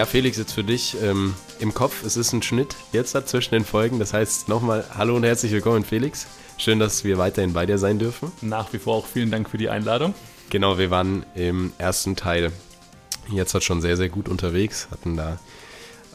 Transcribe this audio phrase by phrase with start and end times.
[0.00, 2.04] Ja, Felix, jetzt für dich ähm, im Kopf.
[2.06, 3.98] Es ist ein Schnitt jetzt da zwischen den Folgen.
[3.98, 6.26] Das heißt nochmal Hallo und herzlich willkommen, Felix.
[6.56, 8.32] Schön, dass wir weiterhin bei dir sein dürfen.
[8.40, 10.14] Nach wie vor auch vielen Dank für die Einladung.
[10.48, 12.50] Genau, wir waren im ersten Teil
[13.30, 14.88] jetzt hat schon sehr, sehr gut unterwegs.
[14.90, 15.38] Hatten da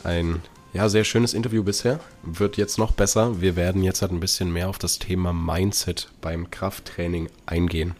[0.03, 0.41] ein
[0.73, 1.99] ja, sehr schönes Interview bisher.
[2.23, 3.39] Wird jetzt noch besser.
[3.39, 7.93] Wir werden jetzt halt ein bisschen mehr auf das Thema Mindset beim Krafttraining eingehen.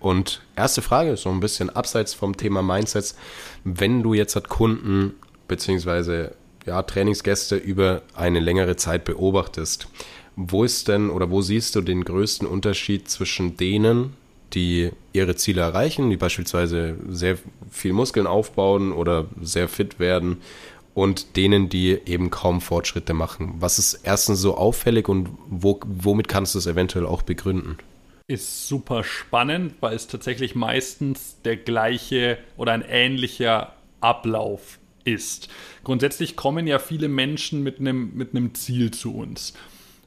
[0.00, 3.16] Und erste Frage ist so ein bisschen abseits vom Thema Mindsets.
[3.64, 5.14] Wenn du jetzt halt Kunden
[5.50, 6.32] beziehungsweise
[6.64, 9.88] ja, Trainingsgäste über eine längere Zeit beobachtest,
[10.36, 14.14] wo ist denn oder wo siehst du den größten Unterschied zwischen denen,
[14.54, 17.36] die ihre Ziele erreichen, die beispielsweise sehr
[17.70, 20.38] viel Muskeln aufbauen oder sehr fit werden
[20.94, 23.54] und denen, die eben kaum Fortschritte machen?
[23.58, 27.76] Was ist erstens so auffällig und wo, womit kannst du es eventuell auch begründen?
[28.30, 35.48] ist super spannend, weil es tatsächlich meistens der gleiche oder ein ähnlicher Ablauf ist.
[35.84, 39.54] Grundsätzlich kommen ja viele Menschen mit einem, mit einem Ziel zu uns.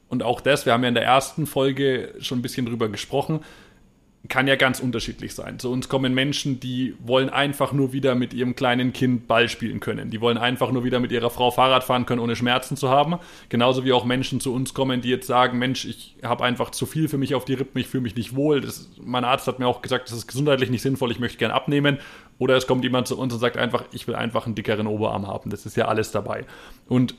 [0.10, 3.40] Und auch das, wir haben ja in der ersten Folge schon ein bisschen drüber gesprochen,
[4.30, 5.60] kann ja ganz unterschiedlich sein.
[5.60, 9.82] Zu uns kommen Menschen, die wollen einfach nur wieder mit ihrem kleinen Kind Ball spielen
[9.82, 10.12] können.
[10.12, 13.18] Die wollen einfach nur wieder mit ihrer Frau Fahrrad fahren können, ohne Schmerzen zu haben.
[13.50, 16.86] Genauso wie auch Menschen zu uns kommen, die jetzt sagen, Mensch, ich habe einfach zu
[16.86, 18.62] viel für mich auf die Rippen, ich fühle mich nicht wohl.
[18.62, 21.52] Das, mein Arzt hat mir auch gesagt, das ist gesundheitlich nicht sinnvoll, ich möchte gern
[21.52, 21.98] abnehmen.
[22.44, 25.28] Oder es kommt jemand zu uns und sagt einfach, ich will einfach einen dickeren Oberarm
[25.28, 25.50] haben.
[25.50, 26.46] Das ist ja alles dabei.
[26.90, 27.16] Und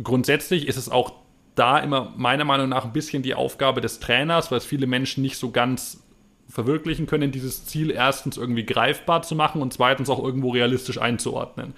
[0.00, 1.14] grundsätzlich ist es auch
[1.56, 5.20] da immer meiner Meinung nach ein bisschen die Aufgabe des Trainers, weil es viele Menschen
[5.20, 6.04] nicht so ganz
[6.48, 11.74] verwirklichen können, dieses Ziel erstens irgendwie greifbar zu machen und zweitens auch irgendwo realistisch einzuordnen.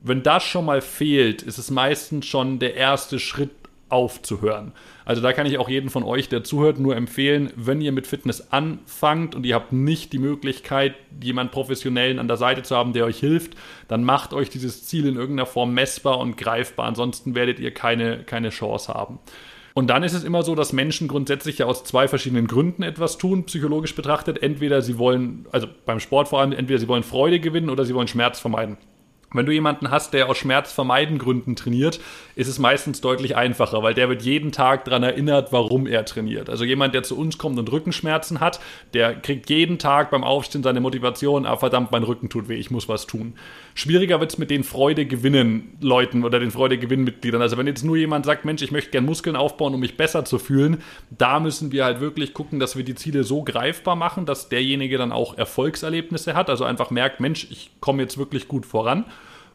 [0.00, 3.52] Wenn das schon mal fehlt, ist es meistens schon der erste Schritt
[3.92, 4.72] aufzuhören.
[5.04, 8.06] Also da kann ich auch jeden von euch, der zuhört, nur empfehlen, wenn ihr mit
[8.06, 12.92] Fitness anfangt und ihr habt nicht die Möglichkeit, jemanden professionellen an der Seite zu haben,
[12.92, 13.54] der euch hilft,
[13.88, 16.86] dann macht euch dieses Ziel in irgendeiner Form messbar und greifbar.
[16.86, 19.18] Ansonsten werdet ihr keine, keine Chance haben.
[19.74, 23.16] Und dann ist es immer so, dass Menschen grundsätzlich ja aus zwei verschiedenen Gründen etwas
[23.16, 24.42] tun, psychologisch betrachtet.
[24.42, 27.94] Entweder sie wollen, also beim Sport vor allem, entweder sie wollen Freude gewinnen oder sie
[27.94, 28.76] wollen Schmerz vermeiden.
[29.34, 32.00] Wenn du jemanden hast, der aus Schmerzvermeiden Gründen trainiert,
[32.34, 36.50] ist es meistens deutlich einfacher, weil der wird jeden Tag daran erinnert, warum er trainiert.
[36.50, 38.60] Also jemand, der zu uns kommt und Rückenschmerzen hat,
[38.94, 42.70] der kriegt jeden Tag beim Aufstehen seine Motivation, ah verdammt, mein Rücken tut weh, ich
[42.70, 43.34] muss was tun.
[43.74, 47.40] Schwieriger wird es mit den Freude gewinnen Leuten oder den Freude gewinnen Mitgliedern.
[47.40, 50.24] Also wenn jetzt nur jemand sagt, Mensch, ich möchte gern Muskeln aufbauen, um mich besser
[50.24, 54.26] zu fühlen, da müssen wir halt wirklich gucken, dass wir die Ziele so greifbar machen,
[54.26, 58.66] dass derjenige dann auch Erfolgserlebnisse hat, also einfach merkt, Mensch, ich komme jetzt wirklich gut
[58.66, 59.04] voran.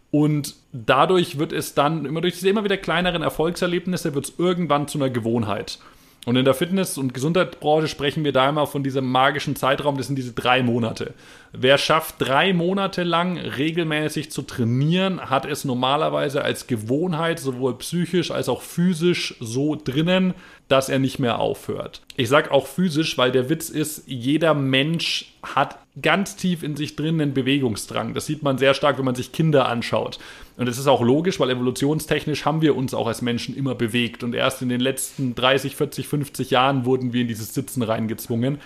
[0.09, 4.87] Und dadurch wird es dann, immer durch diese immer wieder kleineren Erfolgserlebnisse, wird es irgendwann
[4.87, 5.79] zu einer Gewohnheit.
[6.25, 10.07] Und in der Fitness- und Gesundheitsbranche sprechen wir da immer von diesem magischen Zeitraum, das
[10.07, 11.13] sind diese drei Monate.
[11.53, 18.31] Wer schafft, drei Monate lang regelmäßig zu trainieren, hat es normalerweise als Gewohnheit, sowohl psychisch
[18.31, 20.33] als auch physisch, so drinnen,
[20.67, 22.01] dass er nicht mehr aufhört.
[22.17, 26.97] Ich sage auch physisch, weil der Witz ist, jeder Mensch hat ganz tief in sich
[26.97, 28.13] drin einen Bewegungsdrang.
[28.13, 30.19] Das sieht man sehr stark, wenn man sich Kinder anschaut.
[30.57, 34.23] Und es ist auch logisch, weil evolutionstechnisch haben wir uns auch als Menschen immer bewegt.
[34.23, 38.59] Und erst in den letzten 30, 40, 50 Jahren wurden wir in dieses Sitzen reingezwungen.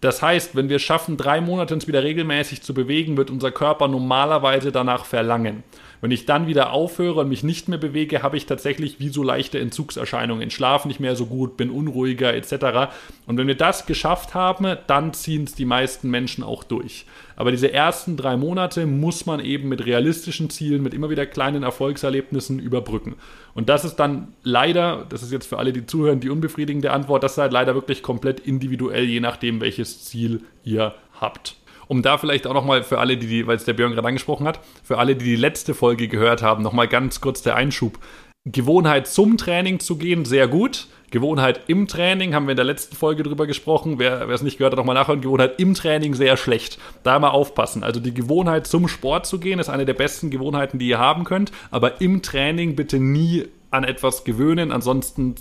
[0.00, 3.88] Das heißt, wenn wir schaffen, drei Monate uns wieder regelmäßig zu bewegen, wird unser Körper
[3.88, 5.62] normalerweise danach verlangen.
[6.00, 9.22] Wenn ich dann wieder aufhöre und mich nicht mehr bewege, habe ich tatsächlich wie so
[9.22, 10.50] leichte Entzugserscheinungen.
[10.50, 12.92] Schlaf nicht mehr so gut, bin unruhiger etc.
[13.26, 17.04] Und wenn wir das geschafft haben, dann ziehen es die meisten Menschen auch durch.
[17.36, 21.62] Aber diese ersten drei Monate muss man eben mit realistischen Zielen, mit immer wieder kleinen
[21.62, 23.16] Erfolgserlebnissen überbrücken.
[23.54, 27.22] Und das ist dann leider, das ist jetzt für alle, die zuhören, die unbefriedigende Antwort,
[27.22, 31.56] das ist halt leider wirklich komplett individuell, je nachdem, welches Ziel ihr habt
[31.88, 34.60] um da vielleicht auch nochmal für alle, die, weil es der Björn gerade angesprochen hat,
[34.84, 37.98] für alle, die die letzte Folge gehört haben, nochmal ganz kurz der Einschub.
[38.44, 40.86] Gewohnheit zum Training zu gehen, sehr gut.
[41.10, 43.98] Gewohnheit im Training, haben wir in der letzten Folge drüber gesprochen.
[43.98, 45.22] Wer es nicht gehört hat, nochmal nachhören.
[45.22, 46.78] Gewohnheit im Training sehr schlecht.
[47.02, 47.82] Da mal aufpassen.
[47.82, 51.24] Also die Gewohnheit zum Sport zu gehen, ist eine der besten Gewohnheiten, die ihr haben
[51.24, 51.50] könnt.
[51.70, 54.70] Aber im Training bitte nie an etwas gewöhnen.
[54.70, 55.36] Ansonsten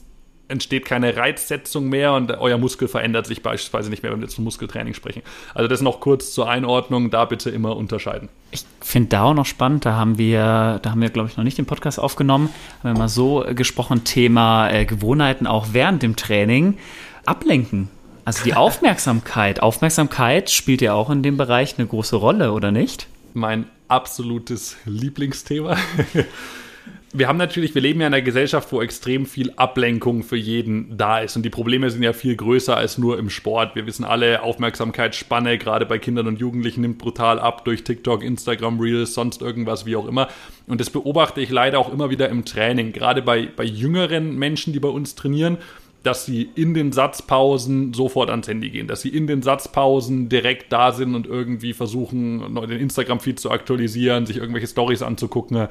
[0.48, 4.44] entsteht keine Reizsetzung mehr und euer Muskel verändert sich beispielsweise nicht mehr, wenn wir von
[4.44, 5.22] Muskeltraining sprechen.
[5.54, 8.30] Also das noch kurz zur Einordnung, da bitte immer unterscheiden.
[8.52, 11.44] Ich finde da auch noch spannend, da haben wir, da haben wir, glaube ich, noch
[11.44, 12.50] nicht den Podcast aufgenommen,
[12.84, 16.78] haben wir mal so gesprochen, Thema äh, Gewohnheiten auch während dem Training.
[17.26, 17.90] Ablenken.
[18.24, 19.62] Also die Aufmerksamkeit.
[19.62, 23.08] Aufmerksamkeit spielt ja auch in dem Bereich eine große Rolle, oder nicht?
[23.34, 25.78] Mein absolutes Lieblingsthema.
[27.14, 30.98] wir haben natürlich, wir leben ja in einer Gesellschaft, wo extrem viel Ablenkung für jeden
[30.98, 31.38] da ist.
[31.38, 33.76] Und die Probleme sind ja viel größer als nur im Sport.
[33.76, 38.80] Wir wissen alle, Aufmerksamkeitsspanne, gerade bei Kindern und Jugendlichen, nimmt brutal ab durch TikTok, Instagram,
[38.80, 40.28] Reels, sonst irgendwas, wie auch immer.
[40.68, 44.74] Und das beobachte ich leider auch immer wieder im Training, gerade bei, bei jüngeren Menschen,
[44.74, 45.58] die bei uns trainieren
[46.04, 50.72] dass sie in den Satzpausen sofort ans Handy gehen, dass sie in den Satzpausen direkt
[50.72, 55.68] da sind und irgendwie versuchen, den Instagram-Feed zu aktualisieren, sich irgendwelche Stories anzugucken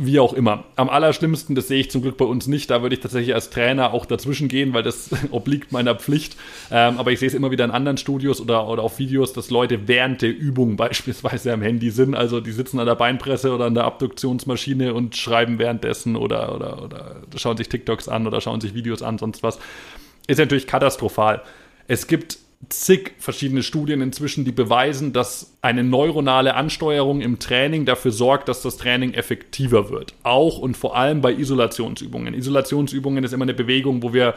[0.00, 0.64] wie auch immer.
[0.76, 3.50] Am allerschlimmsten, das sehe ich zum Glück bei uns nicht, da würde ich tatsächlich als
[3.50, 6.36] Trainer auch dazwischen gehen, weil das obliegt meiner Pflicht.
[6.70, 9.50] Ähm, aber ich sehe es immer wieder in anderen Studios oder, oder auf Videos, dass
[9.50, 12.14] Leute während der Übung beispielsweise am Handy sind.
[12.14, 16.82] Also die sitzen an der Beinpresse oder an der Abduktionsmaschine und schreiben währenddessen oder, oder,
[16.84, 19.58] oder schauen sich TikToks an oder schauen sich Videos an, sonst was.
[20.28, 21.42] Ist natürlich katastrophal.
[21.88, 28.10] Es gibt zig verschiedene Studien inzwischen, die beweisen, dass eine neuronale Ansteuerung im Training dafür
[28.10, 30.14] sorgt, dass das Training effektiver wird.
[30.24, 32.34] Auch und vor allem bei Isolationsübungen.
[32.34, 34.34] Isolationsübungen ist immer eine Bewegung, wo wir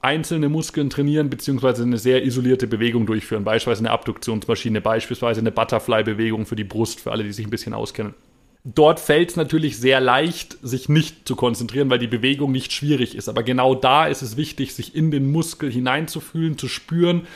[0.00, 3.44] einzelne Muskeln trainieren, beziehungsweise eine sehr isolierte Bewegung durchführen.
[3.44, 7.74] Beispielsweise eine Abduktionsmaschine, beispielsweise eine Butterfly-Bewegung für die Brust, für alle, die sich ein bisschen
[7.74, 8.14] auskennen.
[8.62, 13.14] Dort fällt es natürlich sehr leicht, sich nicht zu konzentrieren, weil die Bewegung nicht schwierig
[13.14, 13.28] ist.
[13.28, 17.28] Aber genau da ist es wichtig, sich in den Muskel hineinzufühlen, zu spüren,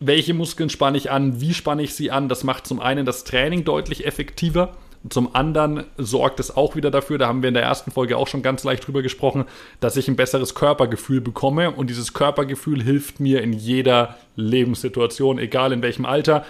[0.00, 2.28] welche Muskeln spanne ich an, wie spanne ich sie an.
[2.28, 4.76] Das macht zum einen das Training deutlich effektiver.
[5.08, 8.28] Zum anderen sorgt es auch wieder dafür, da haben wir in der ersten Folge auch
[8.28, 9.46] schon ganz leicht drüber gesprochen,
[9.80, 11.70] dass ich ein besseres Körpergefühl bekomme.
[11.70, 16.44] Und dieses Körpergefühl hilft mir in jeder Lebenssituation, egal in welchem Alter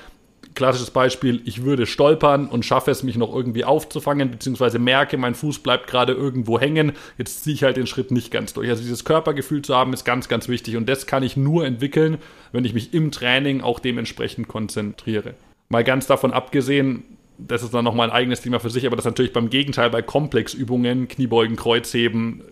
[0.55, 5.35] klassisches Beispiel, ich würde stolpern und schaffe es, mich noch irgendwie aufzufangen, beziehungsweise merke, mein
[5.35, 6.93] Fuß bleibt gerade irgendwo hängen.
[7.19, 8.69] Jetzt ziehe ich halt den Schritt nicht ganz durch.
[8.69, 10.77] Also dieses Körpergefühl zu haben, ist ganz, ganz wichtig.
[10.77, 12.19] Und das kann ich nur entwickeln,
[12.53, 15.35] wenn ich mich im Training auch dementsprechend konzentriere.
[15.69, 17.05] Mal ganz davon abgesehen,
[17.39, 20.03] das ist dann nochmal ein eigenes Thema für sich, aber das natürlich beim Gegenteil bei
[20.03, 22.43] Komplexübungen, Kniebeugen, Kreuzheben,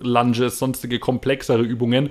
[0.00, 2.10] Lunges, sonstige komplexere Übungen,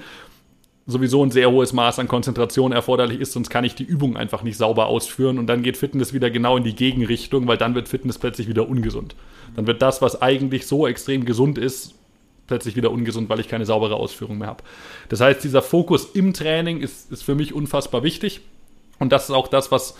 [0.87, 4.43] sowieso ein sehr hohes Maß an Konzentration erforderlich ist, sonst kann ich die Übung einfach
[4.43, 7.89] nicht sauber ausführen und dann geht Fitness wieder genau in die Gegenrichtung, weil dann wird
[7.89, 9.15] Fitness plötzlich wieder ungesund.
[9.55, 11.95] Dann wird das, was eigentlich so extrem gesund ist,
[12.45, 14.63] plötzlich wieder ungesund, weil ich keine saubere Ausführung mehr habe.
[15.09, 18.41] Das heißt, dieser Fokus im Training ist, ist für mich unfassbar wichtig
[18.99, 19.97] und das ist auch das, was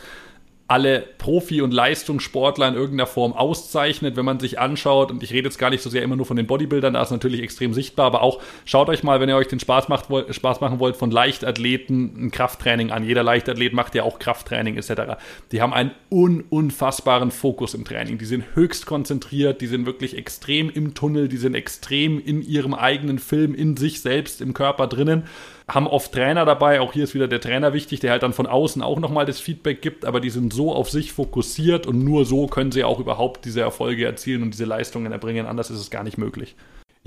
[0.67, 5.47] alle Profi- und Leistungssportler in irgendeiner Form auszeichnet, wenn man sich anschaut, und ich rede
[5.47, 8.07] jetzt gar nicht so sehr immer nur von den Bodybuildern, da ist natürlich extrem sichtbar,
[8.07, 11.11] aber auch schaut euch mal, wenn ihr euch den Spaß, macht, Spaß machen wollt, von
[11.11, 13.03] Leichtathleten ein Krafttraining an.
[13.03, 15.17] Jeder Leichtathlet macht ja auch Krafttraining etc.
[15.51, 18.17] Die haben einen un unfassbaren Fokus im Training.
[18.17, 22.73] Die sind höchst konzentriert, die sind wirklich extrem im Tunnel, die sind extrem in ihrem
[22.73, 25.25] eigenen Film, in sich selbst, im Körper drinnen
[25.67, 28.45] haben oft Trainer dabei, auch hier ist wieder der Trainer wichtig, der halt dann von
[28.45, 32.25] außen auch nochmal das Feedback gibt, aber die sind so auf sich fokussiert und nur
[32.25, 35.89] so können sie auch überhaupt diese Erfolge erzielen und diese Leistungen erbringen, anders ist es
[35.89, 36.55] gar nicht möglich.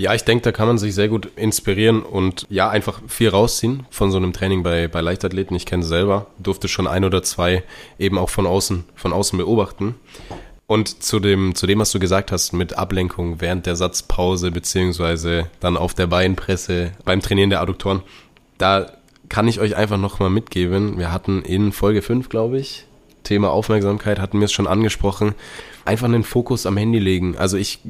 [0.01, 3.85] Ja, ich denke, da kann man sich sehr gut inspirieren und ja, einfach viel rausziehen
[3.91, 5.57] von so einem Training bei, bei Leichtathleten.
[5.57, 7.65] Ich kenne selber, durfte schon ein oder zwei
[7.99, 9.97] eben auch von außen, von außen beobachten.
[10.69, 15.51] Und zu dem, zu dem, was du gesagt hast, mit Ablenkung während der Satzpause, beziehungsweise
[15.59, 18.03] dann auf der Beinpresse beim Trainieren der Adduktoren,
[18.59, 18.93] da
[19.29, 20.99] kann ich euch einfach nochmal mitgeben.
[20.99, 22.87] Wir hatten in Folge 5, glaube ich,
[23.23, 25.35] Thema Aufmerksamkeit, hatten wir es schon angesprochen.
[25.85, 27.37] Einfach einen Fokus am Handy legen.
[27.37, 27.81] Also ich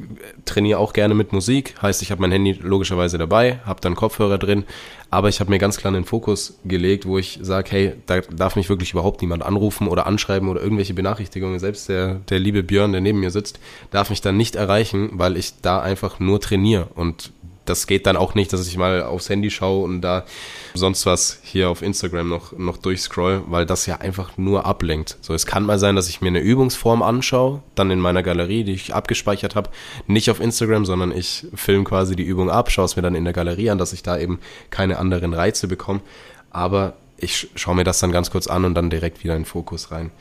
[0.45, 4.37] trainiere auch gerne mit Musik, heißt ich habe mein Handy logischerweise dabei, habe dann Kopfhörer
[4.37, 4.63] drin,
[5.09, 8.55] aber ich habe mir ganz klar einen Fokus gelegt, wo ich sage, hey, da darf
[8.55, 11.59] mich wirklich überhaupt niemand anrufen oder anschreiben oder irgendwelche Benachrichtigungen.
[11.59, 13.59] Selbst der, der liebe Björn, der neben mir sitzt,
[13.91, 17.31] darf mich dann nicht erreichen, weil ich da einfach nur trainiere und
[17.69, 20.25] das geht dann auch nicht, dass ich mal aufs Handy schaue und da
[20.73, 25.17] sonst was hier auf Instagram noch, noch durchscroll, weil das ja einfach nur ablenkt.
[25.21, 28.63] So, es kann mal sein, dass ich mir eine Übungsform anschaue, dann in meiner Galerie,
[28.63, 29.69] die ich abgespeichert habe,
[30.07, 33.23] nicht auf Instagram, sondern ich film quasi die Übung ab, schaue es mir dann in
[33.23, 36.01] der Galerie an, dass ich da eben keine anderen Reize bekomme.
[36.49, 39.45] Aber ich schaue mir das dann ganz kurz an und dann direkt wieder in den
[39.45, 40.11] Fokus rein.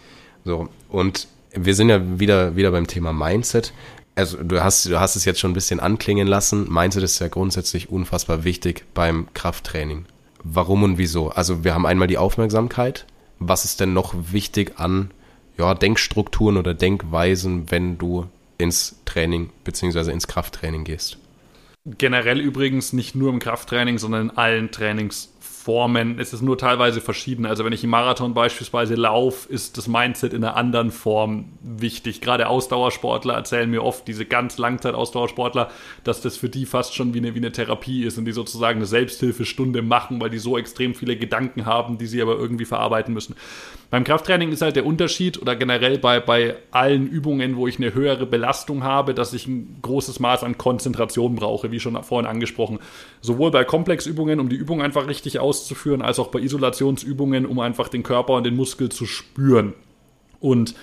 [0.44, 3.72] So, und wir sind ja wieder, wieder beim Thema Mindset
[4.18, 6.66] also du hast, du hast es jetzt schon ein bisschen anklingen lassen.
[6.72, 10.06] Mindset ist ja grundsätzlich unfassbar wichtig beim Krafttraining.
[10.42, 11.30] Warum und wieso?
[11.30, 13.06] Also wir haben einmal die Aufmerksamkeit.
[13.38, 15.12] Was ist denn noch wichtig an
[15.56, 18.26] ja, Denkstrukturen oder Denkweisen, wenn du
[18.58, 20.10] ins Training bzw.
[20.10, 21.18] ins Krafttraining gehst?
[21.84, 25.32] Generell übrigens nicht nur im Krafttraining, sondern in allen Trainings
[25.68, 26.18] Formen.
[26.18, 27.44] Es ist nur teilweise verschieden.
[27.44, 32.22] Also wenn ich im Marathon beispielsweise laufe, ist das Mindset in einer anderen Form wichtig.
[32.22, 35.68] Gerade Ausdauersportler erzählen mir oft, diese ganz Langzeit-Ausdauersportler,
[36.04, 38.78] dass das für die fast schon wie eine, wie eine Therapie ist und die sozusagen
[38.78, 43.12] eine Selbsthilfestunde machen, weil die so extrem viele Gedanken haben, die sie aber irgendwie verarbeiten
[43.12, 43.36] müssen.
[43.90, 47.94] Beim Krafttraining ist halt der Unterschied oder generell bei, bei allen Übungen, wo ich eine
[47.94, 52.80] höhere Belastung habe, dass ich ein großes Maß an Konzentration brauche, wie schon vorhin angesprochen.
[53.22, 57.88] Sowohl bei Komplexübungen, um die Übung einfach richtig auszuführen, als auch bei Isolationsübungen, um einfach
[57.88, 59.74] den Körper und den Muskel zu spüren.
[60.40, 60.74] Und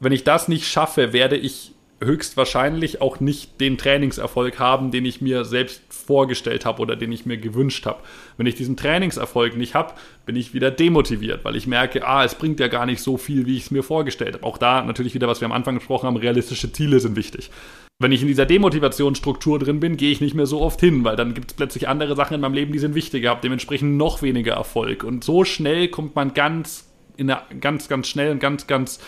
[0.00, 5.20] wenn ich das nicht schaffe, werde ich höchstwahrscheinlich auch nicht den Trainingserfolg haben, den ich
[5.20, 8.00] mir selbst vorgestellt habe oder den ich mir gewünscht habe.
[8.36, 9.94] Wenn ich diesen Trainingserfolg nicht habe,
[10.26, 13.46] bin ich wieder demotiviert, weil ich merke, ah, es bringt ja gar nicht so viel,
[13.46, 14.44] wie ich es mir vorgestellt habe.
[14.44, 17.50] Auch da natürlich wieder, was wir am Anfang gesprochen haben, realistische Ziele sind wichtig.
[18.02, 21.14] Wenn ich in dieser Demotivationsstruktur drin bin, gehe ich nicht mehr so oft hin, weil
[21.14, 24.22] dann gibt es plötzlich andere Sachen in meinem Leben, die sind wichtiger, habe dementsprechend noch
[24.22, 25.04] weniger Erfolg.
[25.04, 28.98] Und so schnell kommt man ganz, in eine, ganz, ganz schnell und ganz, ganz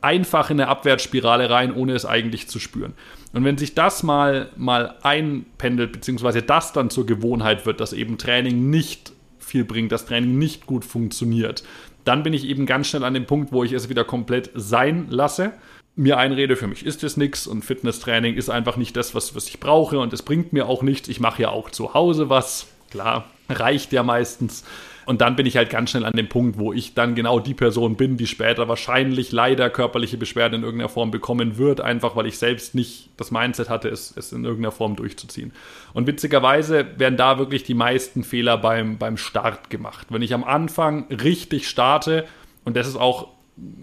[0.00, 2.94] einfach in eine Abwärtsspirale rein, ohne es eigentlich zu spüren.
[3.32, 8.18] Und wenn sich das mal, mal einpendelt, beziehungsweise das dann zur Gewohnheit wird, dass eben
[8.18, 11.62] Training nicht viel bringt, dass Training nicht gut funktioniert,
[12.04, 15.06] dann bin ich eben ganz schnell an dem Punkt, wo ich es wieder komplett sein
[15.10, 15.52] lasse.
[15.94, 19.48] Mir einrede, für mich ist es nichts und Fitnesstraining ist einfach nicht das, was, was
[19.48, 21.08] ich brauche und es bringt mir auch nichts.
[21.08, 22.66] Ich mache ja auch zu Hause was.
[22.90, 24.64] Klar, reicht ja meistens.
[25.04, 27.54] Und dann bin ich halt ganz schnell an dem Punkt, wo ich dann genau die
[27.54, 32.26] Person bin, die später wahrscheinlich leider körperliche Beschwerden in irgendeiner Form bekommen wird, einfach weil
[32.26, 35.52] ich selbst nicht das Mindset hatte, es, es in irgendeiner Form durchzuziehen.
[35.92, 40.06] Und witzigerweise werden da wirklich die meisten Fehler beim, beim Start gemacht.
[40.10, 42.24] Wenn ich am Anfang richtig starte,
[42.64, 43.28] und das ist auch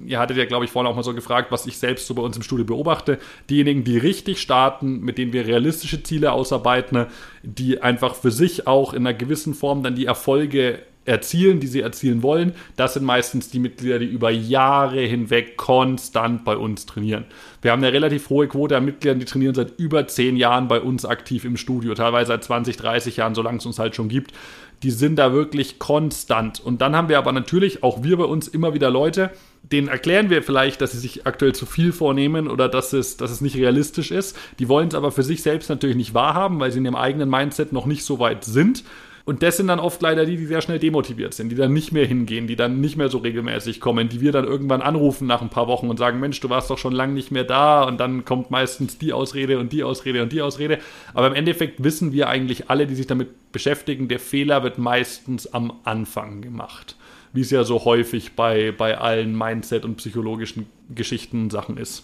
[0.05, 2.21] ihr hattet ja, glaube ich, vorhin auch mal so gefragt, was ich selbst so bei
[2.21, 3.19] uns im Studio beobachte.
[3.49, 7.05] Diejenigen, die richtig starten, mit denen wir realistische Ziele ausarbeiten,
[7.43, 11.81] die einfach für sich auch in einer gewissen Form dann die Erfolge erzielen, die sie
[11.81, 12.53] erzielen wollen.
[12.75, 17.25] Das sind meistens die Mitglieder, die über Jahre hinweg konstant bei uns trainieren.
[17.61, 20.79] Wir haben eine relativ hohe Quote an Mitgliedern, die trainieren seit über zehn Jahren bei
[20.79, 24.33] uns aktiv im Studio, teilweise seit 20, 30 Jahren, solange es uns halt schon gibt.
[24.83, 26.59] Die sind da wirklich konstant.
[26.59, 29.31] Und dann haben wir aber natürlich auch wir bei uns immer wieder Leute,
[29.63, 33.31] denen erklären wir vielleicht, dass sie sich aktuell zu viel vornehmen oder dass es, dass
[33.31, 34.37] es nicht realistisch ist.
[34.57, 37.29] Die wollen es aber für sich selbst natürlich nicht wahrhaben, weil sie in ihrem eigenen
[37.29, 38.83] Mindset noch nicht so weit sind.
[39.25, 41.91] Und das sind dann oft leider die, die sehr schnell demotiviert sind, die dann nicht
[41.91, 45.41] mehr hingehen, die dann nicht mehr so regelmäßig kommen, die wir dann irgendwann anrufen nach
[45.41, 47.99] ein paar Wochen und sagen, Mensch, du warst doch schon lange nicht mehr da und
[47.99, 50.79] dann kommt meistens die Ausrede und die Ausrede und die Ausrede.
[51.13, 55.53] Aber im Endeffekt wissen wir eigentlich alle, die sich damit beschäftigen, der Fehler wird meistens
[55.53, 56.95] am Anfang gemacht.
[57.33, 62.03] Wie es ja so häufig bei, bei allen Mindset- und psychologischen Geschichten Sachen ist.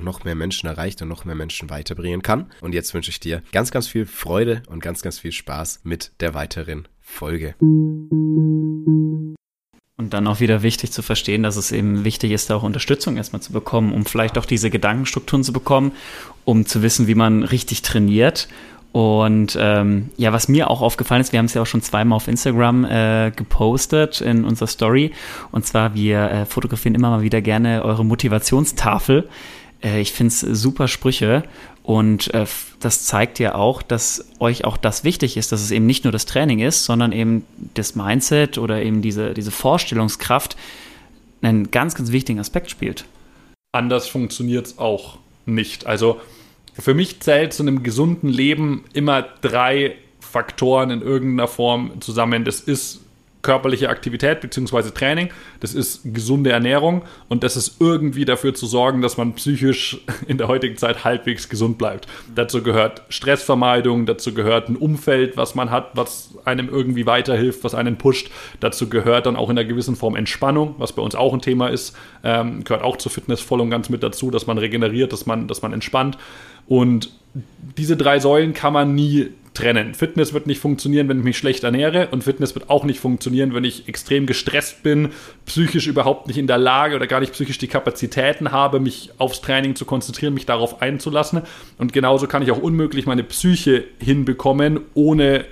[0.03, 2.47] noch noch mehr Menschen erreicht und noch mehr Menschen weiterbringen kann.
[2.59, 6.11] Und jetzt wünsche ich dir ganz, ganz viel Freude und ganz, ganz viel Spaß mit
[6.19, 7.55] der weiteren Folge.
[9.97, 13.17] Und dann auch wieder wichtig zu verstehen, dass es eben wichtig ist, da auch Unterstützung
[13.17, 15.93] erstmal zu bekommen, um vielleicht auch diese Gedankenstrukturen zu bekommen,
[16.43, 18.47] um zu wissen, wie man richtig trainiert.
[18.91, 22.17] Und ähm, ja, was mir auch aufgefallen ist, wir haben es ja auch schon zweimal
[22.17, 25.13] auf Instagram äh, gepostet in unserer Story.
[25.51, 29.29] Und zwar, wir äh, fotografieren immer mal wieder gerne eure Motivationstafel.
[29.83, 31.43] Äh, ich finde es super Sprüche
[31.83, 32.45] und äh,
[32.79, 36.11] das zeigt ja auch, dass euch auch das wichtig ist, dass es eben nicht nur
[36.11, 40.55] das Training ist, sondern eben das Mindset oder eben diese, diese Vorstellungskraft
[41.41, 43.05] einen ganz, ganz wichtigen Aspekt spielt.
[43.73, 45.87] Anders funktioniert es auch nicht.
[45.87, 46.21] Also
[46.77, 52.45] für mich zählt zu einem gesunden Leben immer drei Faktoren in irgendeiner Form zusammen.
[52.45, 53.00] Das ist
[53.41, 54.91] körperliche Aktivität bzw.
[54.91, 55.29] Training,
[55.59, 60.37] das ist gesunde Ernährung und das ist irgendwie dafür zu sorgen, dass man psychisch in
[60.37, 62.07] der heutigen Zeit halbwegs gesund bleibt.
[62.33, 67.75] Dazu gehört Stressvermeidung, dazu gehört ein Umfeld, was man hat, was einem irgendwie weiterhilft, was
[67.75, 68.31] einen pusht.
[68.59, 71.67] Dazu gehört dann auch in einer gewissen Form Entspannung, was bei uns auch ein Thema
[71.67, 75.25] ist, ähm, gehört auch zur Fitness voll und ganz mit dazu, dass man regeneriert, dass
[75.25, 76.17] man, dass man entspannt.
[76.67, 77.11] Und
[77.77, 79.93] diese drei Säulen kann man nie trennen.
[79.93, 83.53] Fitness wird nicht funktionieren, wenn ich mich schlecht ernähre und Fitness wird auch nicht funktionieren,
[83.53, 85.09] wenn ich extrem gestresst bin,
[85.45, 89.41] psychisch überhaupt nicht in der Lage oder gar nicht psychisch die Kapazitäten habe, mich aufs
[89.41, 91.41] Training zu konzentrieren, mich darauf einzulassen.
[91.77, 95.45] Und genauso kann ich auch unmöglich meine Psyche hinbekommen, ohne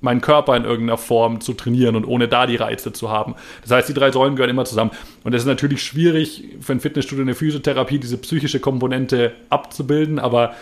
[0.00, 3.34] meinen Körper in irgendeiner Form zu trainieren und ohne da die Reize zu haben.
[3.62, 4.90] Das heißt, die drei Säulen gehören immer zusammen.
[5.24, 10.54] Und es ist natürlich schwierig für ein Fitnessstudio, eine Physiotherapie, diese psychische Komponente abzubilden, aber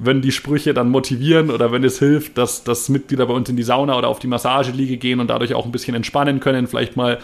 [0.00, 3.56] wenn die Sprüche dann motivieren oder wenn es hilft, dass, dass Mitglieder bei uns in
[3.56, 6.96] die Sauna oder auf die Massageliege gehen und dadurch auch ein bisschen entspannen können, vielleicht
[6.96, 7.18] mal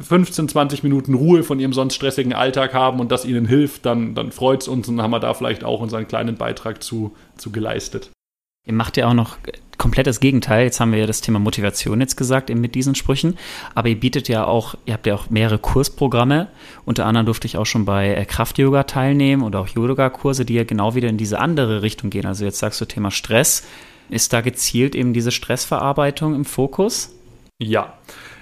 [0.00, 4.14] 15, 20 Minuten Ruhe von ihrem sonst stressigen Alltag haben und das ihnen hilft, dann,
[4.14, 7.52] dann freut es uns und haben wir da vielleicht auch unseren kleinen Beitrag zu, zu
[7.52, 8.10] geleistet.
[8.66, 9.36] Ihr macht ja auch noch
[9.76, 10.64] komplett das Gegenteil.
[10.64, 13.36] Jetzt haben wir ja das Thema Motivation jetzt gesagt eben mit diesen Sprüchen.
[13.74, 16.48] Aber ihr bietet ja auch, ihr habt ja auch mehrere Kursprogramme.
[16.84, 20.64] Unter anderem durfte ich auch schon bei äh, Kraft-Yoga teilnehmen oder auch Yoga-Kurse, die ja
[20.64, 22.26] genau wieder in diese andere Richtung gehen.
[22.26, 23.66] Also jetzt sagst du Thema Stress.
[24.10, 27.14] Ist da gezielt eben diese Stressverarbeitung im Fokus?
[27.58, 27.94] Ja.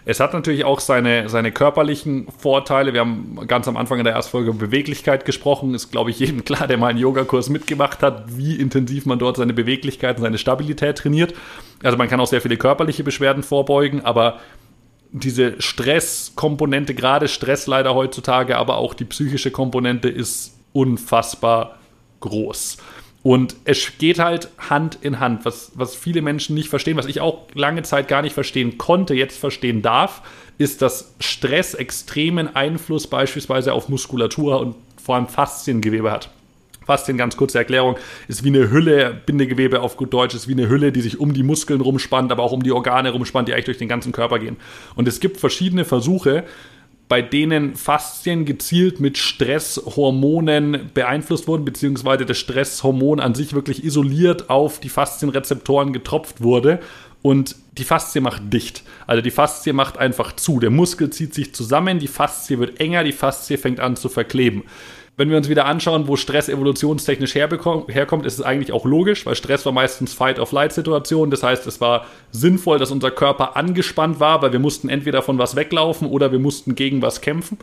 [0.05, 2.93] Es hat natürlich auch seine, seine körperlichen Vorteile.
[2.93, 5.75] Wir haben ganz am Anfang in der ersten Folge über Beweglichkeit gesprochen.
[5.75, 9.37] Ist, glaube ich, jedem klar, der mal einen Yogakurs mitgemacht hat, wie intensiv man dort
[9.37, 11.35] seine Beweglichkeit und seine Stabilität trainiert.
[11.83, 14.41] Also man kann auch sehr viele körperliche Beschwerden vorbeugen, aber
[15.13, 21.79] diese Stresskomponente, gerade Stress leider heutzutage, aber auch die psychische Komponente ist unfassbar
[22.21, 22.79] groß.
[23.23, 27.21] Und es geht halt Hand in Hand, was, was viele Menschen nicht verstehen, was ich
[27.21, 30.23] auch lange Zeit gar nicht verstehen konnte, jetzt verstehen darf,
[30.59, 36.31] ist, dass Stress extremen Einfluss beispielsweise auf Muskulatur und vor allem Fasziengewebe hat.
[36.85, 40.69] Faszien, ganz kurze Erklärung, ist wie eine Hülle, Bindegewebe auf gut Deutsch, ist wie eine
[40.69, 43.67] Hülle, die sich um die Muskeln rumspannt, aber auch um die Organe rumspannt, die eigentlich
[43.67, 44.57] durch den ganzen Körper gehen.
[44.97, 46.45] Und es gibt verschiedene Versuche,
[47.13, 54.49] bei denen Faszien gezielt mit Stresshormonen beeinflusst wurden, beziehungsweise das Stresshormon an sich wirklich isoliert
[54.49, 56.81] auf die Faszienrezeptoren getropft wurde
[57.21, 58.83] und die Faszie macht dicht.
[59.07, 60.59] Also die Faszie macht einfach zu.
[60.59, 64.63] Der Muskel zieht sich zusammen, die Faszie wird enger, die Faszie fängt an zu verkleben.
[65.15, 69.35] Wenn wir uns wieder anschauen, wo Stress evolutionstechnisch herkommt, ist es eigentlich auch logisch, weil
[69.35, 71.31] Stress war meistens Fight-of-Flight-Situationen.
[71.31, 75.37] Das heißt, es war sinnvoll, dass unser Körper angespannt war, weil wir mussten entweder von
[75.37, 77.59] was weglaufen oder wir mussten gegen was kämpfen.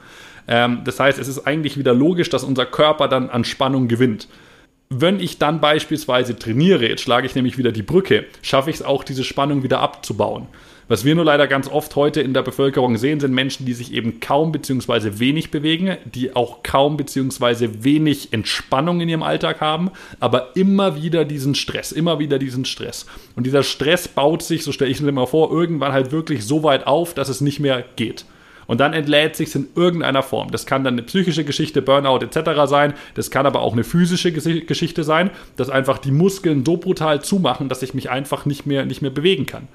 [0.48, 4.28] Ähm, das heißt, es ist eigentlich wieder logisch, dass unser Körper dann an Spannung gewinnt.
[4.92, 8.82] Wenn ich dann beispielsweise trainiere, jetzt schlage ich nämlich wieder die Brücke, schaffe ich es
[8.84, 10.48] auch, diese Spannung wieder abzubauen.
[10.90, 13.94] Was wir nur leider ganz oft heute in der Bevölkerung sehen, sind Menschen, die sich
[13.94, 15.20] eben kaum bzw.
[15.20, 17.70] wenig bewegen, die auch kaum bzw.
[17.84, 23.06] wenig Entspannung in ihrem Alltag haben, aber immer wieder diesen Stress, immer wieder diesen Stress.
[23.36, 26.44] Und dieser Stress baut sich, so stelle ich es mir mal vor, irgendwann halt wirklich
[26.44, 28.26] so weit auf, dass es nicht mehr geht.
[28.66, 30.50] Und dann entlädt sich in irgendeiner Form.
[30.50, 32.66] Das kann dann eine psychische Geschichte, Burnout etc.
[32.66, 32.96] sein.
[33.14, 37.70] Das kann aber auch eine physische Geschichte sein, dass einfach die Muskeln so brutal zumachen,
[37.70, 39.68] dass ich mich einfach nicht mehr, nicht mehr bewegen kann.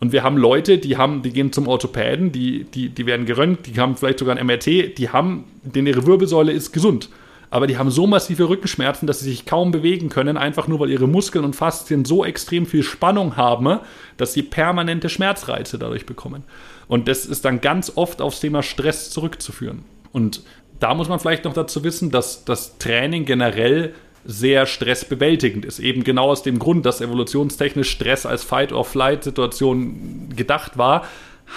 [0.00, 3.66] Und wir haben Leute, die haben, die gehen zum Orthopäden, die, die, die werden geröntgt,
[3.66, 7.08] die haben vielleicht sogar ein MRT, die haben, denn ihre Wirbelsäule ist gesund.
[7.50, 10.90] Aber die haben so massive Rückenschmerzen, dass sie sich kaum bewegen können, einfach nur weil
[10.90, 13.78] ihre Muskeln und Faszien so extrem viel Spannung haben,
[14.16, 16.42] dass sie permanente Schmerzreize dadurch bekommen.
[16.88, 19.84] Und das ist dann ganz oft aufs Thema Stress zurückzuführen.
[20.10, 20.42] Und
[20.80, 23.94] da muss man vielleicht noch dazu wissen, dass das Training generell
[24.24, 25.78] sehr stressbewältigend ist.
[25.78, 31.04] Eben genau aus dem Grund, dass evolutionstechnisch Stress als Fight-or-Flight-Situation gedacht war,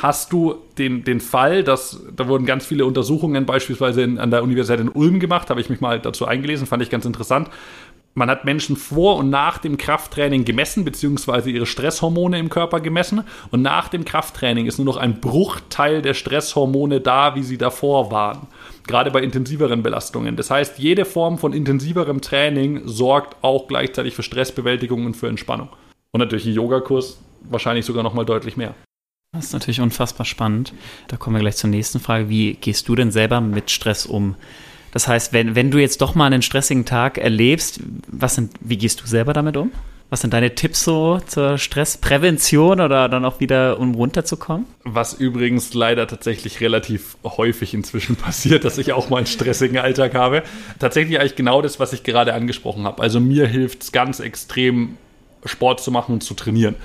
[0.02, 4.44] hast du den, den Fall, dass da wurden ganz viele Untersuchungen beispielsweise in, an der
[4.44, 7.50] Universität in Ulm gemacht, habe ich mich mal dazu eingelesen, fand ich ganz interessant.
[8.14, 13.22] Man hat Menschen vor und nach dem Krafttraining gemessen, beziehungsweise ihre Stresshormone im Körper gemessen.
[13.52, 18.10] Und nach dem Krafttraining ist nur noch ein Bruchteil der Stresshormone da, wie sie davor
[18.10, 18.48] waren
[18.88, 20.36] gerade bei intensiveren Belastungen.
[20.36, 25.70] Das heißt, jede Form von intensiverem Training sorgt auch gleichzeitig für Stressbewältigung und für Entspannung.
[26.12, 28.74] Und natürlich ein Yogakurs wahrscheinlich sogar noch mal deutlich mehr.
[29.34, 30.74] Das ist natürlich unfassbar spannend.
[31.10, 32.30] Da kommen wir gleich zur nächsten Frage.
[32.30, 34.36] Wie gehst du denn selber mit Stress um?
[34.92, 38.78] Das heißt, wenn, wenn du jetzt doch mal einen stressigen Tag erlebst, was sind, wie
[38.78, 39.72] gehst du selber damit um?
[40.10, 44.66] Was sind deine Tipps so zur Stressprävention oder dann auch wieder, um runterzukommen?
[44.86, 50.16] Was übrigens leider tatsächlich relativ häufig inzwischen passiert, dass ich auch mal einen stressigen Alltag
[50.16, 50.44] habe.
[50.80, 53.02] Tatsächlich eigentlich genau das, was ich gerade angesprochen habe.
[53.02, 54.98] Also mir hilft es ganz extrem,
[55.46, 56.76] Sport zu machen und zu trainieren.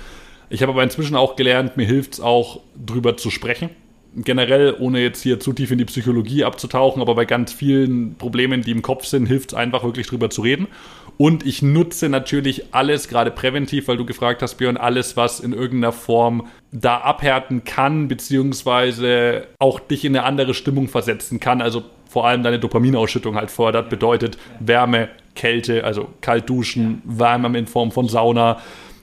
[0.51, 3.71] Ich habe aber inzwischen auch gelernt, mir hilft es auch, drüber zu sprechen
[4.17, 8.63] generell, ohne jetzt hier zu tief in die Psychologie abzutauchen, aber bei ganz vielen Problemen,
[8.63, 10.69] die im Kopf sind, hilft es einfach wirklich drüber zu reden.
[11.17, 15.53] Und ich nutze natürlich alles, gerade präventiv, weil du gefragt hast, Björn, alles, was in
[15.53, 21.61] irgendeiner Form da abhärten kann, beziehungsweise auch dich in eine andere Stimmung versetzen kann.
[21.61, 27.67] Also vor allem deine Dopaminausschüttung halt fördert, bedeutet Wärme, Kälte, also kalt duschen, Wärme in
[27.67, 28.61] Form von Sauna,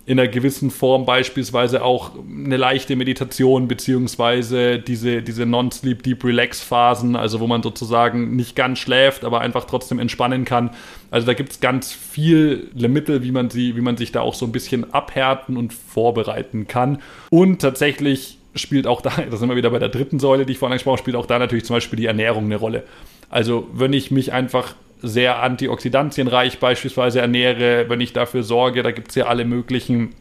[0.10, 6.64] in einer gewissen Form beispielsweise auch eine leichte Meditation beziehungsweise diese, diese Non-Sleep Deep Relax
[6.64, 10.72] Phasen, also wo man sozusagen nicht ganz schläft, aber einfach trotzdem entspannen kann.
[11.12, 14.34] Also da gibt es ganz viele Mittel, wie man, sie, wie man sich da auch
[14.34, 17.04] so ein bisschen abhärten und vorbereiten kann.
[17.30, 20.58] Und tatsächlich spielt auch da, da sind wir wieder bei der dritten Säule, die ich
[20.58, 22.84] vorhin angesprochen habe, spielt auch da natürlich zum Beispiel die Ernährung eine Rolle.
[23.30, 29.10] Also wenn ich mich einfach sehr antioxidantienreich beispielsweise ernähre, wenn ich dafür sorge, da gibt
[29.10, 30.16] es ja alle möglichen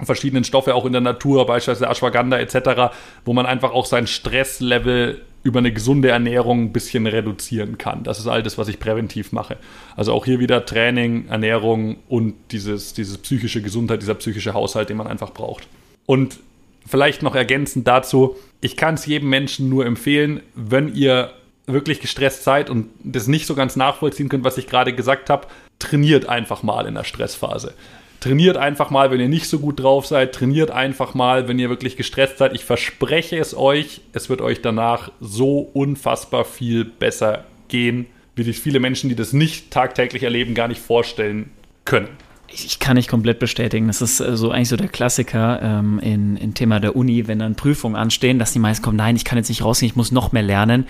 [0.00, 2.94] verschiedenen Stoffe auch in der Natur, beispielsweise Ashwagandha etc.,
[3.24, 8.02] wo man einfach auch sein Stresslevel über eine gesunde Ernährung ein bisschen reduzieren kann.
[8.02, 9.58] Das ist all das, was ich präventiv mache.
[9.94, 14.96] Also auch hier wieder Training, Ernährung und dieses, dieses psychische Gesundheit, dieser psychische Haushalt, den
[14.96, 15.68] man einfach braucht.
[16.06, 16.38] Und
[16.86, 21.30] vielleicht noch ergänzend dazu, ich kann es jedem Menschen nur empfehlen, wenn ihr
[21.66, 25.46] wirklich gestresst seid und das nicht so ganz nachvollziehen könnt, was ich gerade gesagt habe,
[25.78, 27.74] trainiert einfach mal in der Stressphase.
[28.20, 30.34] Trainiert einfach mal, wenn ihr nicht so gut drauf seid.
[30.34, 32.54] Trainiert einfach mal, wenn ihr wirklich gestresst seid.
[32.54, 38.58] Ich verspreche es euch, es wird euch danach so unfassbar viel besser gehen, wie sich
[38.60, 41.50] viele Menschen, die das nicht tagtäglich erleben, gar nicht vorstellen
[41.84, 42.08] können
[42.54, 43.88] ich kann nicht komplett bestätigen.
[43.88, 47.40] Das ist äh, so eigentlich so der Klassiker ähm, in, in Thema der Uni, wenn
[47.40, 50.12] dann Prüfungen anstehen, dass die meisten kommen, nein, ich kann jetzt nicht rausgehen, ich muss
[50.12, 50.86] noch mehr lernen.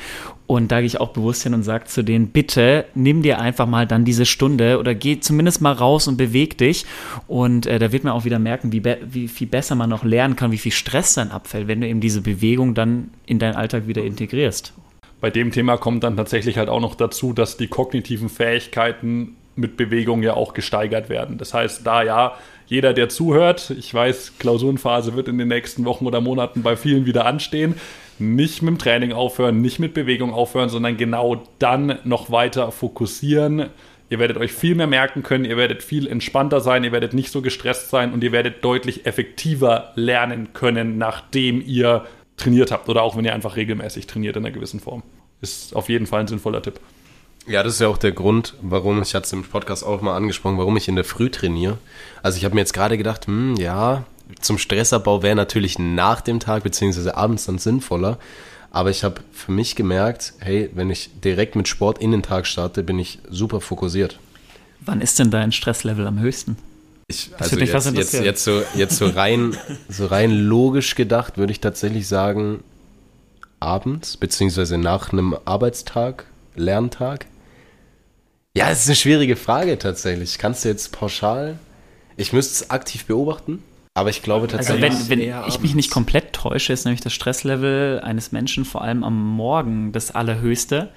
[0.46, 3.66] Und da gehe ich auch bewusst hin und sage zu denen, bitte nimm dir einfach
[3.66, 6.84] mal dann diese Stunde oder geh zumindest mal raus und beweg dich.
[7.26, 10.36] Und äh, da wird man auch wieder merken, wie, wie viel besser man noch lernen
[10.36, 13.86] kann, wie viel Stress dann abfällt, wenn du eben diese Bewegung dann in deinen Alltag
[13.86, 14.74] wieder integrierst.
[15.20, 19.76] Bei dem Thema kommt dann tatsächlich halt auch noch dazu, dass die kognitiven Fähigkeiten mit
[19.76, 21.38] Bewegung ja auch gesteigert werden.
[21.38, 22.36] Das heißt, da ja
[22.66, 27.06] jeder, der zuhört, ich weiß, Klausurenphase wird in den nächsten Wochen oder Monaten bei vielen
[27.06, 27.74] wieder anstehen,
[28.18, 33.66] nicht mit dem Training aufhören, nicht mit Bewegung aufhören, sondern genau dann noch weiter fokussieren.
[34.08, 37.30] Ihr werdet euch viel mehr merken können, ihr werdet viel entspannter sein, ihr werdet nicht
[37.30, 43.02] so gestresst sein und ihr werdet deutlich effektiver lernen können, nachdem ihr trainiert habt oder
[43.02, 45.02] auch wenn ihr einfach regelmäßig trainiert in einer gewissen Form.
[45.40, 46.80] Ist auf jeden Fall ein sinnvoller Tipp.
[47.46, 50.16] Ja, das ist ja auch der Grund, warum, ich hatte es im Podcast auch mal
[50.16, 51.78] angesprochen, warum ich in der Früh trainiere.
[52.22, 54.04] Also ich habe mir jetzt gerade gedacht, hm, ja,
[54.40, 58.18] zum Stressabbau wäre natürlich nach dem Tag beziehungsweise abends dann sinnvoller.
[58.70, 62.46] Aber ich habe für mich gemerkt, hey, wenn ich direkt mit Sport in den Tag
[62.46, 64.18] starte, bin ich super fokussiert.
[64.80, 66.56] Wann ist denn dein Stresslevel am höchsten?
[67.06, 69.56] Ich, also jetzt, jetzt, jetzt, so, jetzt so rein,
[69.88, 72.64] so rein logisch gedacht, würde ich tatsächlich sagen,
[73.60, 76.26] abends, beziehungsweise nach einem Arbeitstag,
[76.56, 77.26] Lerntag.
[78.56, 80.38] Ja, es ist eine schwierige Frage tatsächlich.
[80.38, 81.58] Kannst du jetzt pauschal?
[82.16, 83.64] Ich müsste es aktiv beobachten,
[83.94, 84.84] aber ich glaube also tatsächlich.
[84.92, 88.82] Also wenn, wenn ich mich nicht komplett täusche, ist nämlich das Stresslevel eines Menschen vor
[88.82, 90.90] allem am Morgen das allerhöchste,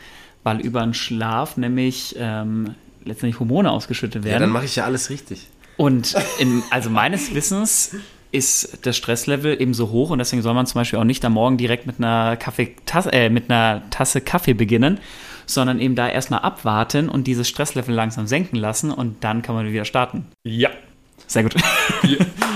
[0.43, 4.33] weil über den Schlaf nämlich ähm, letztendlich Hormone ausgeschüttet werden.
[4.33, 5.47] Ja, dann mache ich ja alles richtig.
[5.77, 7.95] Und in, also meines Wissens
[8.31, 11.33] ist das Stresslevel eben so hoch und deswegen soll man zum Beispiel auch nicht am
[11.33, 14.99] Morgen direkt mit einer, Kaffeetasse, äh, mit einer Tasse Kaffee beginnen,
[15.47, 19.71] sondern eben da erstmal abwarten und dieses Stresslevel langsam senken lassen und dann kann man
[19.71, 20.27] wieder starten.
[20.43, 20.69] Ja.
[21.25, 21.55] Sehr gut.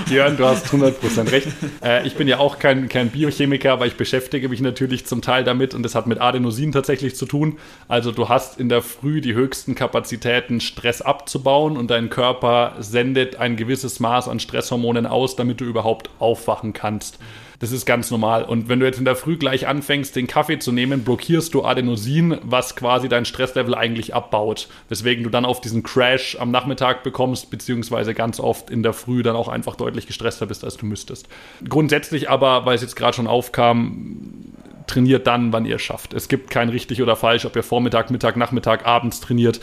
[0.08, 1.48] Jörn, du hast 100% recht.
[1.82, 5.42] Äh, ich bin ja auch kein, kein Biochemiker, aber ich beschäftige mich natürlich zum Teil
[5.42, 7.58] damit und das hat mit Adenosin tatsächlich zu tun.
[7.88, 13.36] Also du hast in der Früh die höchsten Kapazitäten, Stress abzubauen und dein Körper sendet
[13.36, 17.18] ein gewisses Maß an Stresshormonen aus, damit du überhaupt aufwachen kannst.
[17.62, 18.42] Das ist ganz normal.
[18.42, 21.64] Und wenn du jetzt in der Früh gleich anfängst, den Kaffee zu nehmen, blockierst du
[21.64, 24.66] Adenosin, was quasi dein Stresslevel eigentlich abbaut.
[24.88, 29.22] Weswegen du dann auf diesen Crash am Nachmittag bekommst, beziehungsweise ganz oft in der Früh
[29.22, 31.28] dann auch einfach deutlich gestresster bist, als du müsstest.
[31.68, 34.42] Grundsätzlich aber, weil es jetzt gerade schon aufkam,
[34.88, 36.14] trainiert dann, wann ihr es schafft.
[36.14, 39.60] Es gibt kein richtig oder falsch, ob ihr Vormittag, Mittag, Nachmittag, abends trainiert.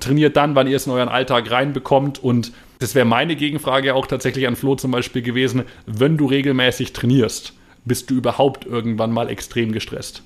[0.00, 4.06] Trainiert dann, wann ihr es in euren Alltag reinbekommt und das wäre meine Gegenfrage auch
[4.06, 7.54] tatsächlich an Flo zum Beispiel gewesen, wenn du regelmäßig trainierst,
[7.84, 10.22] bist du überhaupt irgendwann mal extrem gestresst?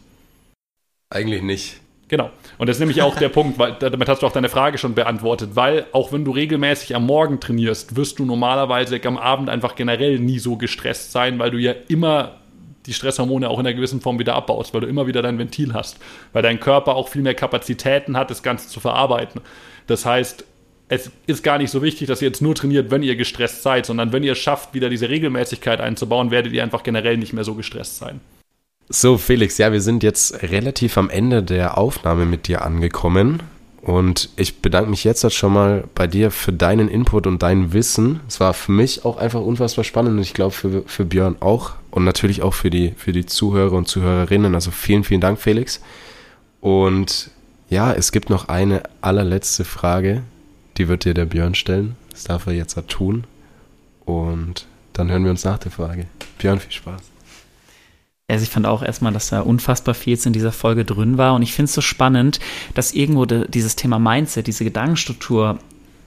[1.10, 1.80] Eigentlich nicht.
[2.08, 2.30] Genau.
[2.58, 4.94] Und das ist nämlich auch der Punkt, weil damit hast du auch deine Frage schon
[4.94, 9.76] beantwortet, weil auch wenn du regelmäßig am Morgen trainierst, wirst du normalerweise am Abend einfach
[9.76, 12.39] generell nie so gestresst sein, weil du ja immer
[12.86, 15.74] die Stresshormone auch in einer gewissen Form wieder abbaust, weil du immer wieder dein Ventil
[15.74, 15.98] hast,
[16.32, 19.40] weil dein Körper auch viel mehr Kapazitäten hat, das Ganze zu verarbeiten.
[19.86, 20.44] Das heißt,
[20.88, 23.86] es ist gar nicht so wichtig, dass ihr jetzt nur trainiert, wenn ihr gestresst seid,
[23.86, 27.44] sondern wenn ihr es schafft, wieder diese Regelmäßigkeit einzubauen, werdet ihr einfach generell nicht mehr
[27.44, 28.20] so gestresst sein.
[28.88, 33.40] So, Felix, ja, wir sind jetzt relativ am Ende der Aufnahme mit dir angekommen.
[33.90, 37.72] Und ich bedanke mich jetzt halt schon mal bei dir für deinen Input und dein
[37.72, 38.20] Wissen.
[38.28, 41.72] Es war für mich auch einfach unfassbar spannend und ich glaube für, für Björn auch
[41.90, 44.54] und natürlich auch für die, für die Zuhörer und Zuhörerinnen.
[44.54, 45.80] Also vielen, vielen Dank, Felix.
[46.60, 47.32] Und
[47.68, 50.22] ja, es gibt noch eine allerletzte Frage,
[50.78, 51.96] die wird dir der Björn stellen.
[52.12, 53.24] Das darf er jetzt tun.
[54.04, 56.06] Und dann hören wir uns nach der Frage.
[56.38, 57.09] Björn, viel Spaß.
[58.30, 61.34] Also ich fand auch erstmal, dass da unfassbar viel in dieser Folge drin war.
[61.34, 62.40] Und ich finde es so spannend,
[62.74, 65.58] dass irgendwo de, dieses Thema Mindset, diese Gedankenstruktur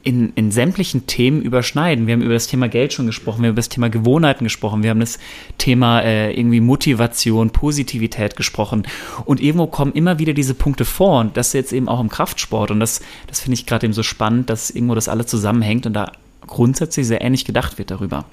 [0.04, 2.08] in, in sämtlichen Themen überschneiden.
[2.08, 4.84] Wir haben über das Thema Geld schon gesprochen, wir haben über das Thema Gewohnheiten gesprochen,
[4.84, 5.18] wir haben das
[5.58, 8.84] Thema äh, irgendwie Motivation, Positivität gesprochen.
[9.24, 12.70] Und irgendwo kommen immer wieder diese Punkte vor und das jetzt eben auch im Kraftsport.
[12.70, 15.94] Und das, das finde ich gerade eben so spannend, dass irgendwo das alles zusammenhängt und
[15.94, 16.12] da
[16.46, 18.26] grundsätzlich sehr ähnlich gedacht wird darüber.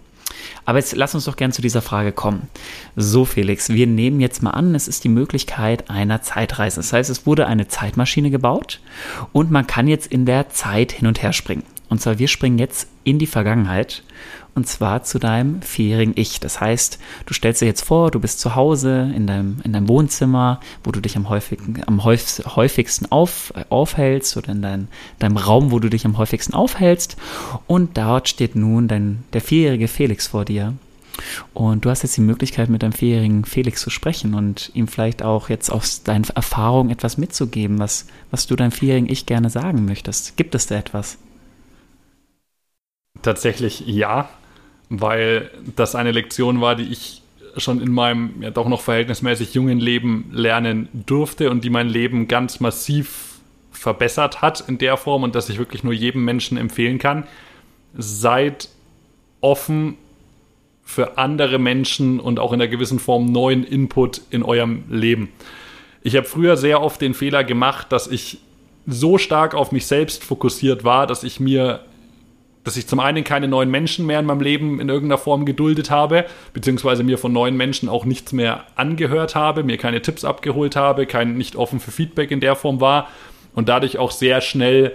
[0.65, 2.49] Aber jetzt lass uns doch gern zu dieser Frage kommen.
[2.97, 6.77] So, Felix, wir nehmen jetzt mal an, es ist die Möglichkeit einer Zeitreise.
[6.77, 8.81] Das heißt, es wurde eine Zeitmaschine gebaut
[9.33, 11.65] und man kann jetzt in der Zeit hin und her springen.
[11.91, 14.05] Und zwar, wir springen jetzt in die Vergangenheit
[14.55, 16.41] und zwar zu deinem vierjährigen Ich.
[16.41, 19.89] Das heißt, du stellst dir jetzt vor, du bist zu Hause in deinem, in deinem
[19.89, 25.71] Wohnzimmer, wo du dich am, häufigsten, am häufigsten auf, aufhältst oder in dein, deinem Raum,
[25.71, 27.17] wo du dich am häufigsten aufhältst.
[27.67, 30.75] Und dort steht nun dein, der vierjährige Felix vor dir.
[31.53, 35.23] Und du hast jetzt die Möglichkeit, mit deinem vierjährigen Felix zu sprechen und ihm vielleicht
[35.23, 39.85] auch jetzt aus deinen Erfahrungen etwas mitzugeben, was, was du deinem vierjährigen Ich gerne sagen
[39.85, 40.37] möchtest.
[40.37, 41.19] Gibt es da etwas?
[43.23, 44.29] Tatsächlich ja
[44.91, 47.23] weil das eine Lektion war, die ich
[47.57, 52.29] schon in meinem ja doch noch verhältnismäßig jungen Leben lernen durfte und die mein Leben
[52.29, 53.39] ganz massiv
[53.73, 57.25] verbessert hat in der Form und dass ich wirklich nur jedem Menschen empfehlen kann.
[57.97, 58.69] Seid
[59.41, 59.97] offen
[60.85, 65.29] für andere Menschen und auch in einer gewissen Form neuen Input in eurem Leben.
[66.03, 68.39] Ich habe früher sehr oft den Fehler gemacht, dass ich
[68.87, 71.85] so stark auf mich selbst fokussiert war, dass ich mir
[72.71, 75.91] dass ich zum einen keine neuen Menschen mehr in meinem Leben in irgendeiner Form geduldet
[75.91, 80.77] habe, beziehungsweise mir von neuen Menschen auch nichts mehr angehört habe, mir keine Tipps abgeholt
[80.77, 83.09] habe, kein nicht offen für Feedback in der Form war
[83.57, 84.95] und dadurch auch sehr schnell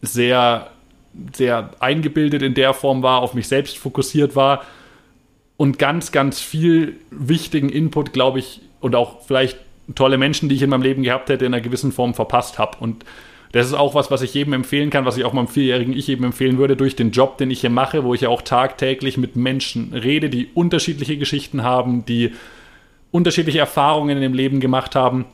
[0.00, 0.70] sehr
[1.36, 4.64] sehr eingebildet in der Form war, auf mich selbst fokussiert war
[5.58, 9.58] und ganz ganz viel wichtigen Input, glaube ich, und auch vielleicht
[9.94, 12.78] tolle Menschen, die ich in meinem Leben gehabt hätte, in einer gewissen Form verpasst habe
[12.80, 13.04] und
[13.52, 16.08] das ist auch was, was ich jedem empfehlen kann, was ich auch meinem vierjährigen Ich
[16.08, 19.18] eben empfehlen würde, durch den Job, den ich hier mache, wo ich ja auch tagtäglich
[19.18, 22.32] mit Menschen rede, die unterschiedliche Geschichten haben, die
[23.10, 25.26] unterschiedliche Erfahrungen in dem Leben gemacht haben,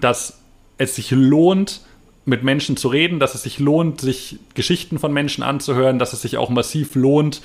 [0.00, 0.40] dass
[0.78, 1.82] es sich lohnt,
[2.24, 6.22] mit Menschen zu reden, dass es sich lohnt, sich Geschichten von Menschen anzuhören, dass es
[6.22, 7.42] sich auch massiv lohnt,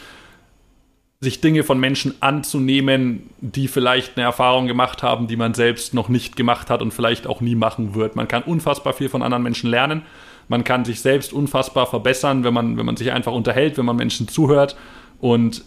[1.22, 6.10] sich Dinge von Menschen anzunehmen, die vielleicht eine Erfahrung gemacht haben, die man selbst noch
[6.10, 8.16] nicht gemacht hat und vielleicht auch nie machen wird.
[8.16, 10.04] Man kann unfassbar viel von anderen Menschen lernen.
[10.48, 13.96] Man kann sich selbst unfassbar verbessern, wenn man, wenn man sich einfach unterhält, wenn man
[13.96, 14.76] Menschen zuhört.
[15.20, 15.64] Und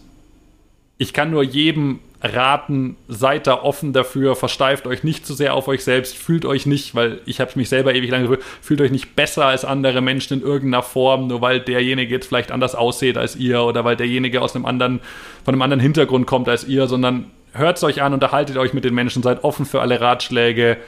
[0.99, 5.69] ich kann nur jedem raten, seid da offen dafür, versteift euch nicht zu sehr auf
[5.69, 8.91] euch selbst, fühlt euch nicht, weil ich habe mich selber ewig lange gefühlt, fühlt euch
[8.91, 13.17] nicht besser als andere Menschen in irgendeiner Form, nur weil derjenige jetzt vielleicht anders aussieht
[13.17, 14.99] als ihr oder weil derjenige aus einem anderen,
[15.45, 18.85] von einem anderen Hintergrund kommt als ihr, sondern hört es euch an, unterhaltet euch mit
[18.85, 20.79] den Menschen, seid offen für alle Ratschläge.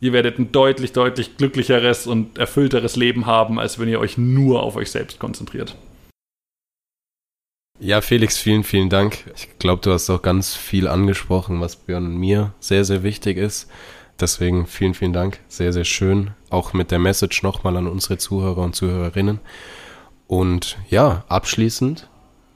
[0.00, 4.62] Ihr werdet ein deutlich, deutlich glücklicheres und erfüllteres Leben haben, als wenn ihr euch nur
[4.62, 5.76] auf euch selbst konzentriert.
[7.82, 9.24] Ja, Felix, vielen, vielen Dank.
[9.34, 13.38] Ich glaube, du hast auch ganz viel angesprochen, was Björn und mir sehr, sehr wichtig
[13.38, 13.70] ist.
[14.20, 15.40] Deswegen vielen, vielen Dank.
[15.48, 16.32] Sehr, sehr schön.
[16.50, 19.40] Auch mit der Message nochmal an unsere Zuhörer und Zuhörerinnen.
[20.26, 22.06] Und ja, abschließend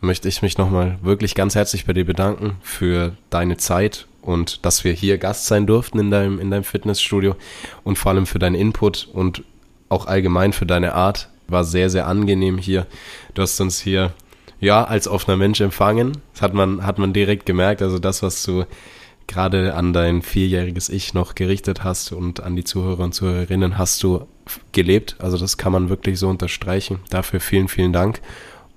[0.02, 4.84] möchte ich mich nochmal wirklich ganz herzlich bei dir bedanken für deine Zeit und dass
[4.84, 7.34] wir hier Gast sein durften in deinem, in deinem Fitnessstudio
[7.82, 9.42] und vor allem für deinen Input und
[9.88, 11.30] auch allgemein für deine Art.
[11.48, 12.86] War sehr, sehr angenehm hier.
[13.32, 14.12] Du hast uns hier
[14.64, 16.18] ja, als offener Mensch empfangen.
[16.32, 17.82] Das hat man, hat man direkt gemerkt.
[17.82, 18.64] Also das, was du
[19.26, 24.02] gerade an dein vierjähriges Ich noch gerichtet hast und an die Zuhörer und Zuhörerinnen hast
[24.02, 24.26] du
[24.72, 25.16] gelebt.
[25.18, 27.00] Also das kann man wirklich so unterstreichen.
[27.10, 28.20] Dafür vielen, vielen Dank.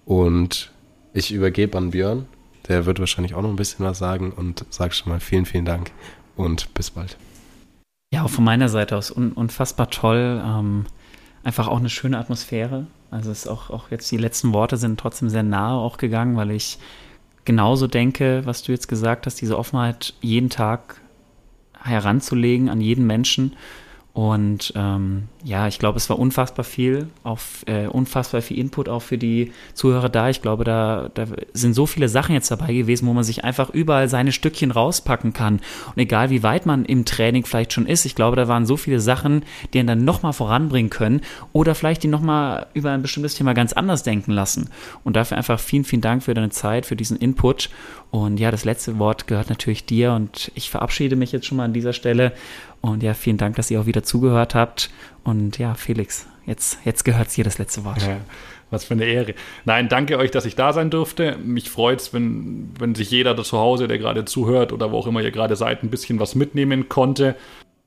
[0.05, 0.71] Und
[1.13, 2.27] ich übergebe an Björn.
[2.67, 5.65] Der wird wahrscheinlich auch noch ein bisschen was sagen und sag schon mal vielen, vielen
[5.65, 5.91] Dank
[6.35, 7.17] und bis bald.
[8.13, 10.41] Ja, auch von meiner Seite aus un unfassbar toll.
[10.45, 10.85] Ähm,
[11.43, 12.87] einfach auch eine schöne Atmosphäre.
[13.11, 16.35] Also es ist auch, auch jetzt die letzten Worte sind trotzdem sehr nahe auch gegangen,
[16.35, 16.77] weil ich
[17.45, 21.01] genauso denke, was du jetzt gesagt hast, diese Offenheit jeden Tag
[21.81, 23.55] heranzulegen an jeden Menschen.
[24.13, 29.01] Und ähm, ja, ich glaube, es war unfassbar viel, auf, äh, unfassbar viel Input auch
[29.01, 30.29] für die Zuhörer da.
[30.29, 33.69] Ich glaube, da, da sind so viele Sachen jetzt dabei gewesen, wo man sich einfach
[33.69, 35.59] überall seine Stückchen rauspacken kann.
[35.87, 38.77] Und egal wie weit man im Training vielleicht schon ist, ich glaube, da waren so
[38.77, 41.21] viele Sachen, die einen dann nochmal voranbringen können
[41.53, 44.69] oder vielleicht die nochmal über ein bestimmtes Thema ganz anders denken lassen.
[45.03, 47.69] Und dafür einfach vielen, vielen Dank für deine Zeit, für diesen Input.
[48.09, 51.65] Und ja, das letzte Wort gehört natürlich dir und ich verabschiede mich jetzt schon mal
[51.65, 52.33] an dieser Stelle
[52.81, 54.89] und ja, vielen Dank, dass ihr auch wieder zugehört habt.
[55.27, 58.01] Und ja, Felix, jetzt, jetzt gehört dir das letzte Wort.
[58.01, 58.21] Ja.
[58.69, 59.33] Was für eine Ehre.
[59.65, 61.37] Nein, danke euch, dass ich da sein durfte.
[61.43, 64.97] Mich freut es, wenn, wenn sich jeder da zu Hause, der gerade zuhört oder wo
[64.97, 67.35] auch immer ihr gerade seid, ein bisschen was mitnehmen konnte.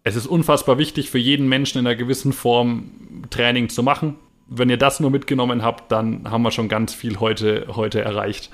[0.05, 2.91] Es ist unfassbar wichtig für jeden Menschen in einer gewissen Form
[3.31, 4.17] Training zu machen.
[4.47, 8.51] Wenn ihr das nur mitgenommen habt, dann haben wir schon ganz viel heute, heute erreicht.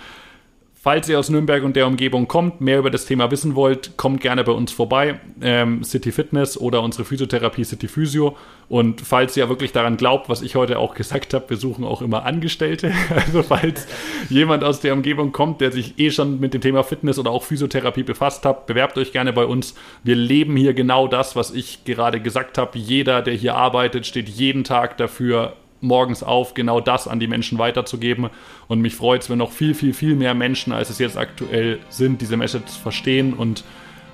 [0.86, 4.20] Falls ihr aus Nürnberg und der Umgebung kommt, mehr über das Thema wissen wollt, kommt
[4.20, 5.18] gerne bei uns vorbei.
[5.42, 8.36] Ähm, City Fitness oder unsere Physiotherapie City Physio.
[8.68, 12.02] Und falls ihr wirklich daran glaubt, was ich heute auch gesagt habe, wir suchen auch
[12.02, 12.92] immer Angestellte.
[13.16, 13.88] Also falls
[14.30, 17.42] jemand aus der Umgebung kommt, der sich eh schon mit dem Thema Fitness oder auch
[17.42, 19.74] Physiotherapie befasst hat, bewerbt euch gerne bei uns.
[20.04, 22.78] Wir leben hier genau das, was ich gerade gesagt habe.
[22.78, 27.58] Jeder, der hier arbeitet, steht jeden Tag dafür, morgens auf, genau das an die Menschen
[27.58, 28.30] weiterzugeben.
[28.68, 31.78] Und mich freut es, wenn noch viel, viel, viel mehr Menschen, als es jetzt aktuell
[31.88, 33.64] sind, diese Message verstehen und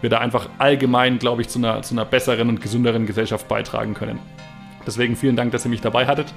[0.01, 3.95] wir da einfach allgemein, glaube ich, zu einer, zu einer besseren und gesünderen Gesellschaft beitragen
[3.95, 4.19] können.
[4.87, 6.35] Deswegen vielen Dank, dass ihr mich dabei hattet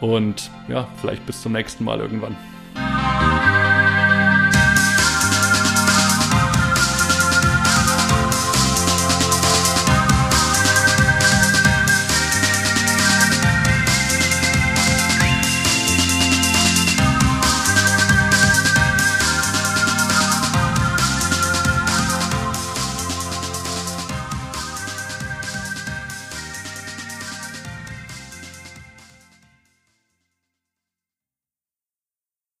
[0.00, 2.36] und ja, vielleicht bis zum nächsten Mal irgendwann.